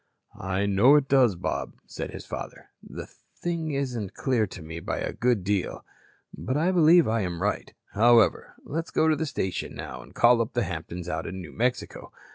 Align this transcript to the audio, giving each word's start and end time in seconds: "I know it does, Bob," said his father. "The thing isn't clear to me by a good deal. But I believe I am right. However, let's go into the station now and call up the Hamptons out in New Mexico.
"I 0.41 0.65
know 0.65 0.95
it 0.95 1.07
does, 1.07 1.35
Bob," 1.35 1.75
said 1.85 2.09
his 2.09 2.25
father. 2.25 2.69
"The 2.81 3.05
thing 3.05 3.69
isn't 3.73 4.15
clear 4.15 4.47
to 4.47 4.63
me 4.63 4.79
by 4.79 4.97
a 4.97 5.13
good 5.13 5.43
deal. 5.43 5.85
But 6.35 6.57
I 6.57 6.71
believe 6.71 7.07
I 7.07 7.21
am 7.21 7.39
right. 7.39 7.71
However, 7.93 8.55
let's 8.65 8.89
go 8.89 9.03
into 9.05 9.15
the 9.15 9.27
station 9.27 9.75
now 9.75 10.01
and 10.01 10.15
call 10.15 10.41
up 10.41 10.53
the 10.53 10.63
Hamptons 10.63 11.07
out 11.07 11.27
in 11.27 11.39
New 11.39 11.51
Mexico. 11.51 12.11